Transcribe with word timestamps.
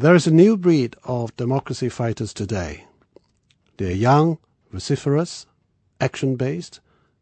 There 0.00 0.14
is 0.14 0.26
a 0.26 0.30
new 0.30 0.56
breed 0.56 0.96
of 1.04 1.36
democracy 1.36 1.90
fighters 1.90 2.32
today. 2.32 2.86
They 3.76 3.92
are 3.92 3.94
young, 3.94 4.38
vociferous, 4.72 5.44
action 6.00 6.36
based, 6.36 6.80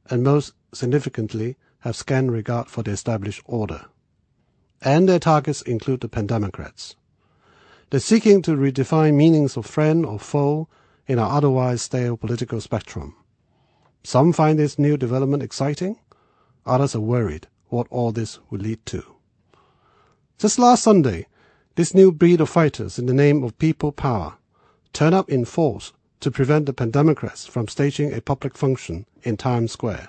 and 0.08 0.22
most 0.22 0.52
significantly 0.72 1.56
have 1.80 1.96
scant 1.96 2.30
regard 2.30 2.68
for 2.68 2.84
the 2.84 2.92
established 2.92 3.42
order. 3.46 3.86
And 4.80 5.08
their 5.08 5.18
targets 5.18 5.60
include 5.62 6.02
the 6.02 6.08
pandemocrats. 6.08 6.94
They're 7.90 7.98
seeking 7.98 8.42
to 8.42 8.52
redefine 8.52 9.14
meanings 9.14 9.56
of 9.56 9.66
friend 9.66 10.06
or 10.06 10.20
foe 10.20 10.68
in 11.08 11.18
our 11.18 11.36
otherwise 11.36 11.82
stale 11.82 12.16
political 12.16 12.60
spectrum. 12.60 13.16
Some 14.04 14.32
find 14.32 14.56
this 14.56 14.78
new 14.78 14.96
development 14.96 15.42
exciting, 15.42 15.98
others 16.64 16.94
are 16.94 17.00
worried 17.00 17.48
what 17.70 17.88
all 17.90 18.12
this 18.12 18.38
will 18.50 18.60
lead 18.60 18.86
to. 18.86 19.02
Just 20.38 20.60
last 20.60 20.84
Sunday, 20.84 21.26
this 21.78 21.94
new 21.94 22.10
breed 22.10 22.40
of 22.40 22.48
fighters 22.48 22.98
in 22.98 23.06
the 23.06 23.14
name 23.14 23.44
of 23.44 23.56
people 23.56 23.92
power 23.92 24.36
turned 24.92 25.14
up 25.14 25.28
in 25.28 25.44
force 25.44 25.92
to 26.18 26.28
prevent 26.28 26.66
the 26.66 26.72
pandemocrats 26.72 27.48
from 27.48 27.68
staging 27.68 28.12
a 28.12 28.20
public 28.20 28.58
function 28.58 29.06
in 29.22 29.36
Times 29.36 29.70
Square. 29.70 30.08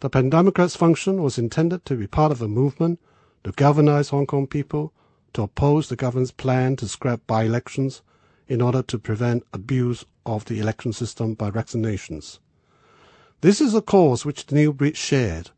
The 0.00 0.10
pandemocrats 0.10 0.76
function 0.76 1.22
was 1.22 1.38
intended 1.38 1.86
to 1.86 1.96
be 1.96 2.06
part 2.06 2.32
of 2.32 2.42
a 2.42 2.48
movement 2.48 3.00
to 3.44 3.52
galvanize 3.52 4.10
Hong 4.10 4.26
Kong 4.26 4.46
people 4.46 4.92
to 5.32 5.40
oppose 5.40 5.88
the 5.88 5.96
government's 5.96 6.32
plan 6.32 6.76
to 6.76 6.86
scrap 6.86 7.26
by-elections 7.26 8.02
in 8.46 8.60
order 8.60 8.82
to 8.82 8.98
prevent 8.98 9.46
abuse 9.54 10.04
of 10.26 10.44
the 10.44 10.60
election 10.60 10.92
system 10.92 11.32
by 11.32 11.50
vaccinations. 11.50 12.40
This 13.40 13.62
is 13.62 13.74
a 13.74 13.80
cause 13.80 14.26
which 14.26 14.44
the 14.44 14.56
new 14.56 14.74
breed 14.74 14.98
shared, 14.98 15.48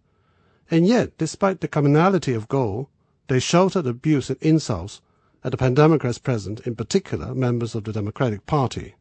and 0.70 0.86
yet, 0.86 1.18
despite 1.18 1.62
the 1.62 1.66
commonality 1.66 2.32
of 2.32 2.46
goal, 2.46 2.90
they 3.28 3.40
shouted 3.40 3.86
abuse 3.86 4.28
and 4.28 4.38
insults 4.42 5.00
at 5.42 5.50
the 5.50 5.58
pandemocrats 5.58 6.22
present, 6.22 6.60
in 6.66 6.74
particular 6.74 7.34
members 7.34 7.74
of 7.74 7.84
the 7.84 7.92
Democratic 7.92 8.46
Party. 8.46 8.94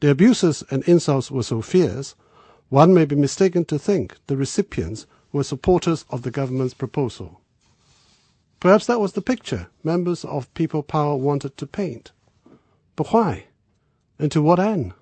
The 0.00 0.10
abuses 0.10 0.62
and 0.70 0.82
insults 0.84 1.30
were 1.30 1.42
so 1.42 1.60
fierce, 1.60 2.14
one 2.68 2.94
may 2.94 3.04
be 3.04 3.16
mistaken 3.16 3.64
to 3.66 3.78
think 3.78 4.16
the 4.26 4.36
recipients 4.36 5.06
were 5.32 5.42
supporters 5.42 6.04
of 6.10 6.22
the 6.22 6.30
government's 6.30 6.74
proposal. 6.74 7.40
Perhaps 8.60 8.86
that 8.86 9.00
was 9.00 9.12
the 9.12 9.22
picture 9.22 9.68
members 9.82 10.24
of 10.24 10.52
People 10.54 10.82
Power 10.82 11.16
wanted 11.16 11.56
to 11.56 11.66
paint. 11.66 12.12
But 12.96 13.08
why? 13.12 13.46
And 14.18 14.30
to 14.32 14.42
what 14.42 14.58
end? 14.58 14.94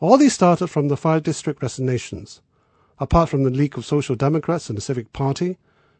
All 0.00 0.16
these 0.16 0.32
started 0.32 0.68
from 0.68 0.88
the 0.88 0.96
five 0.96 1.22
district 1.22 1.62
resignations. 1.62 2.40
Apart 2.98 3.28
from 3.28 3.44
the 3.44 3.50
League 3.50 3.76
of 3.76 3.84
Social 3.84 4.16
Democrats 4.16 4.68
and 4.68 4.76
the 4.76 4.82
Civic 4.82 5.12
Party, 5.12 5.58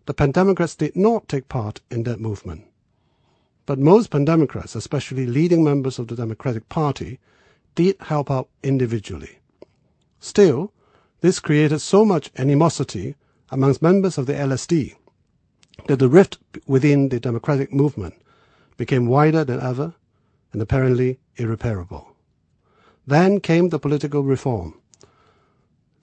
the 0.09 0.15
Pandemocrats 0.15 0.75
did 0.75 0.97
not 0.97 1.29
take 1.29 1.51
part 1.51 1.83
in 1.91 2.05
that 2.05 2.19
movement. 2.19 2.65
But 3.67 3.79
most 3.79 4.09
Pandemocrats, 4.09 4.75
especially 4.75 5.27
leading 5.27 5.63
members 5.63 5.99
of 5.99 6.09
the 6.09 6.17
Democratic 6.17 6.71
Party, 6.71 7.19
did 7.75 7.95
help 8.01 8.31
out 8.31 8.49
individually. 8.63 9.41
Still, 10.19 10.73
this 11.21 11.41
created 11.41 11.81
so 11.81 12.07
much 12.07 12.31
animosity 12.39 13.17
amongst 13.51 13.83
members 13.83 14.17
of 14.17 14.25
the 14.25 14.33
LSD 14.33 14.95
that 15.89 15.99
the 15.99 16.09
rift 16.09 16.39
within 16.67 17.11
the 17.11 17.21
democratic 17.21 17.71
movement 17.71 18.15
became 18.79 19.09
wider 19.09 19.45
than 19.45 19.61
ever 19.61 19.93
and 20.55 20.63
apparently 20.63 21.19
irreparable. 21.37 22.17
Then 23.07 23.41
came 23.41 23.69
the 23.69 23.79
political 23.79 24.23
reform. 24.23 24.81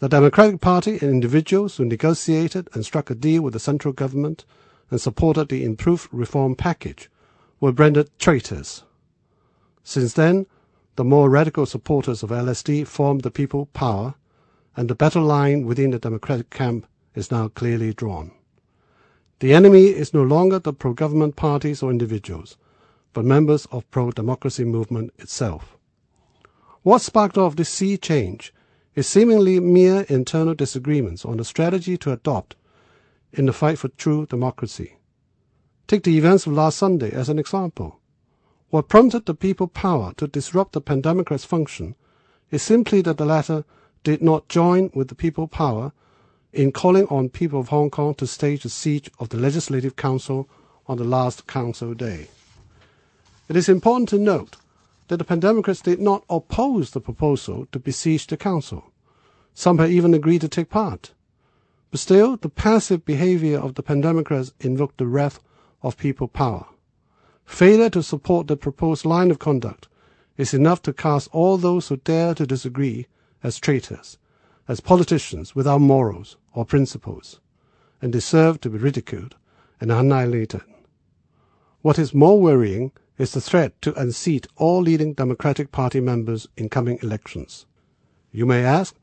The 0.05 0.09
Democratic 0.09 0.61
Party 0.61 0.99
and 1.01 1.09
individuals 1.09 1.77
who 1.77 1.83
negotiated 1.85 2.69
and 2.73 2.85
struck 2.85 3.09
a 3.09 3.15
deal 3.15 3.41
with 3.41 3.53
the 3.53 3.59
central 3.59 3.91
government 3.91 4.45
and 4.91 5.01
supported 5.01 5.49
the 5.49 5.65
improved 5.65 6.09
reform 6.11 6.53
package 6.53 7.09
were 7.59 7.71
branded 7.71 8.11
traitors. 8.19 8.83
Since 9.83 10.13
then, 10.13 10.45
the 10.95 11.03
more 11.03 11.27
radical 11.27 11.65
supporters 11.65 12.21
of 12.21 12.29
LSD 12.29 12.85
formed 12.85 13.23
the 13.23 13.31
People 13.31 13.65
Power, 13.73 14.13
and 14.77 14.91
the 14.91 14.93
battle 14.93 15.23
line 15.23 15.65
within 15.65 15.89
the 15.89 15.97
Democratic 15.97 16.51
camp 16.51 16.85
is 17.15 17.31
now 17.31 17.47
clearly 17.47 17.91
drawn. 17.91 18.29
The 19.39 19.55
enemy 19.55 19.85
is 19.85 20.13
no 20.13 20.21
longer 20.21 20.59
the 20.59 20.71
pro-government 20.71 21.35
parties 21.35 21.81
or 21.81 21.89
individuals, 21.89 22.57
but 23.11 23.25
members 23.25 23.65
of 23.71 23.89
pro-democracy 23.89 24.65
movement 24.65 25.15
itself. 25.17 25.75
What 26.83 27.01
sparked 27.01 27.39
off 27.39 27.55
this 27.55 27.69
sea 27.69 27.97
change 27.97 28.53
is 28.95 29.07
seemingly 29.07 29.59
mere 29.59 30.01
internal 30.07 30.53
disagreements 30.53 31.25
on 31.25 31.37
the 31.37 31.45
strategy 31.45 31.97
to 31.97 32.11
adopt 32.11 32.55
in 33.33 33.45
the 33.45 33.53
fight 33.53 33.77
for 33.77 33.89
true 33.89 34.25
democracy. 34.25 34.95
Take 35.87 36.03
the 36.03 36.17
events 36.17 36.47
of 36.47 36.53
last 36.53 36.77
Sunday 36.77 37.11
as 37.11 37.29
an 37.29 37.37
example. 37.37 37.99
What 38.69 38.87
prompted 38.87 39.25
the 39.25 39.35
people 39.35 39.67
power 39.67 40.13
to 40.17 40.27
disrupt 40.27 40.73
the 40.73 40.81
pandemocrat's 40.81 41.45
function 41.45 41.95
is 42.49 42.63
simply 42.63 43.01
that 43.01 43.17
the 43.17 43.25
latter 43.25 43.65
did 44.03 44.21
not 44.21 44.49
join 44.49 44.89
with 44.93 45.09
the 45.09 45.15
people 45.15 45.47
power 45.47 45.91
in 46.53 46.71
calling 46.71 47.05
on 47.07 47.29
people 47.29 47.59
of 47.59 47.67
Hong 47.67 47.89
Kong 47.89 48.15
to 48.15 48.25
stage 48.25 48.63
a 48.63 48.69
siege 48.69 49.11
of 49.19 49.29
the 49.29 49.37
Legislative 49.37 49.95
Council 49.95 50.47
on 50.87 50.97
the 50.97 51.03
last 51.03 51.47
council 51.47 51.93
day. 51.93 52.29
It 53.49 53.55
is 53.55 53.67
important 53.67 54.09
to 54.09 54.17
note 54.17 54.55
that 55.07 55.17
the 55.17 55.25
Pandemocrats 55.25 55.83
did 55.83 55.99
not 55.99 56.23
oppose 56.29 56.91
the 56.91 57.01
proposal 57.01 57.67
to 57.71 57.79
besiege 57.79 58.27
the 58.27 58.37
council. 58.37 58.91
Some 59.53 59.77
had 59.77 59.91
even 59.91 60.13
agreed 60.13 60.41
to 60.41 60.49
take 60.49 60.69
part. 60.69 61.13
But 61.91 61.99
still, 61.99 62.37
the 62.37 62.49
passive 62.49 63.05
behavior 63.05 63.59
of 63.59 63.75
the 63.75 63.83
Pandemocrats 63.83 64.53
invoked 64.59 64.97
the 64.97 65.07
wrath 65.07 65.39
of 65.81 65.97
people 65.97 66.27
power. 66.27 66.65
Failure 67.45 67.89
to 67.91 68.03
support 68.03 68.47
the 68.47 68.57
proposed 68.57 69.05
line 69.05 69.31
of 69.31 69.39
conduct 69.39 69.87
is 70.37 70.53
enough 70.53 70.81
to 70.81 70.93
cast 70.93 71.29
all 71.31 71.57
those 71.57 71.87
who 71.87 71.97
dare 71.97 72.33
to 72.35 72.45
disagree 72.45 73.07
as 73.43 73.59
traitors 73.59 74.17
as 74.67 74.79
politicians 74.79 75.55
without 75.55 75.79
morals 75.79 76.37
or 76.53 76.65
principles, 76.65 77.39
and 78.01 78.11
deserve 78.11 78.59
to 78.61 78.69
be 78.69 78.77
ridiculed 78.77 79.35
and 79.79 79.91
annihilated. 79.91 80.61
What 81.81 81.99
is 81.99 82.13
more 82.13 82.39
worrying 82.41 82.91
is 83.17 83.31
the 83.31 83.41
threat 83.41 83.81
to 83.81 83.99
unseat 83.99 84.47
all 84.55 84.81
leading 84.81 85.13
Democratic 85.13 85.71
Party 85.71 85.99
members 85.99 86.47
in 86.57 86.69
coming 86.69 86.99
elections. 87.01 87.65
You 88.31 88.45
may 88.45 88.63
ask, 88.63 88.95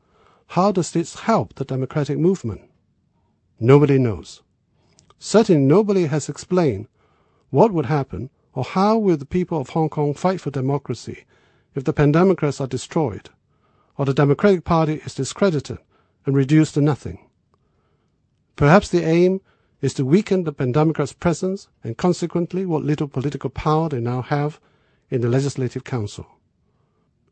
how 0.47 0.71
does 0.71 0.91
this 0.91 1.15
help 1.21 1.55
the 1.55 1.65
democratic 1.65 2.17
movement? 2.17 2.61
Nobody 3.59 3.97
knows. 3.97 4.41
Certainly 5.17 5.63
nobody 5.63 6.05
has 6.05 6.29
explained 6.29 6.87
what 7.49 7.71
would 7.71 7.87
happen 7.87 8.29
or 8.53 8.63
how 8.63 8.97
will 8.97 9.17
the 9.17 9.25
people 9.25 9.59
of 9.59 9.69
Hong 9.69 9.89
Kong 9.89 10.13
fight 10.13 10.41
for 10.41 10.51
democracy 10.51 11.23
if 11.73 11.83
the 11.83 11.93
pandemocrats 11.93 12.61
are 12.61 12.67
destroyed 12.67 13.29
or 13.97 14.05
the 14.05 14.13
Democratic 14.13 14.63
Party 14.63 15.01
is 15.05 15.15
discredited 15.15 15.77
and 16.25 16.35
reduced 16.35 16.75
to 16.75 16.81
nothing. 16.81 17.19
Perhaps 18.55 18.89
the 18.89 19.03
aim 19.03 19.41
is 19.83 19.93
to 19.93 20.05
weaken 20.05 20.45
the 20.45 20.53
Democrats' 20.53 21.11
presence 21.11 21.67
and 21.83 21.97
consequently 21.97 22.65
what 22.65 22.85
little 22.85 23.07
political 23.09 23.49
power 23.49 23.89
they 23.89 23.99
now 23.99 24.21
have 24.21 24.57
in 25.09 25.19
the 25.19 25.27
Legislative 25.27 25.83
Council. 25.83 26.25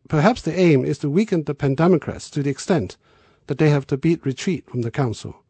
Perhaps 0.09 0.41
the 0.41 0.59
aim 0.59 0.83
is 0.83 0.97
to 0.97 1.09
weaken 1.09 1.45
the 1.45 1.53
Democrats 1.53 2.29
to 2.29 2.43
the 2.43 2.49
extent 2.49 2.97
that 3.47 3.57
they 3.57 3.69
have 3.69 3.87
to 3.87 3.95
beat 3.95 4.25
retreat 4.25 4.69
from 4.69 4.81
the 4.81 4.91
Council 4.91 5.43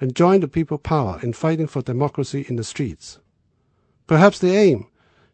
and 0.00 0.14
join 0.14 0.38
the 0.38 0.46
people 0.46 0.78
power 0.78 1.18
in 1.24 1.32
fighting 1.32 1.66
for 1.66 1.82
democracy 1.82 2.46
in 2.48 2.54
the 2.54 2.62
streets. 2.62 3.18
Perhaps 4.06 4.38
the 4.38 4.54
aim 4.54 4.86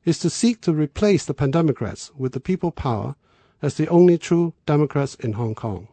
is 0.07 0.19
to 0.21 0.31
seek 0.31 0.63
to 0.63 0.73
replace 0.73 1.27
the 1.27 1.35
Democrats 1.35 2.11
with 2.17 2.33
the 2.33 2.41
people 2.41 2.71
power 2.71 3.15
as 3.61 3.75
the 3.75 3.89
only 3.89 4.17
true 4.17 4.55
Democrats 4.65 5.17
in 5.17 5.35
Hong 5.35 5.55
Kong. 5.55 5.89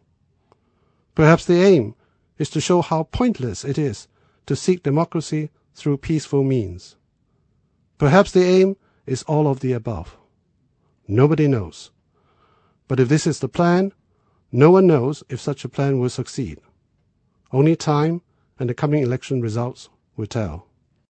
Perhaps 1.16 1.44
the 1.44 1.62
aim 1.62 1.96
is 2.38 2.50
to 2.52 2.62
show 2.62 2.82
how 2.82 3.04
pointless 3.04 3.66
it 3.66 3.78
is 3.78 4.08
to 4.48 4.56
seek 4.56 4.82
democracy 4.82 5.52
through 5.76 5.98
peaceful 5.98 6.44
means. 6.44 6.96
Perhaps 7.98 8.32
the 8.32 8.44
aim 8.44 8.76
is 9.06 9.24
all 9.24 9.48
of 9.48 9.60
the 9.60 9.74
above. 9.74 10.18
Nobody 11.08 11.48
knows. 11.48 11.92
But 12.88 13.00
if 13.00 13.10
this 13.10 13.28
is 13.28 13.40
the 13.40 13.50
plan, 13.50 13.94
no 14.52 14.72
one 14.72 14.88
knows 14.88 15.24
if 15.30 15.40
such 15.40 15.64
a 15.64 15.70
plan 15.70 16.00
will 16.00 16.10
succeed. 16.10 16.60
Only 17.52 17.76
time 17.76 18.22
and 18.60 18.70
the 18.70 18.74
coming 18.74 19.04
election 19.04 19.42
results 19.42 19.90
will 20.16 20.26
tell. 20.26 20.67